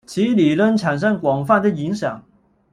[0.07, 2.25] 此理论产生广泛的影响。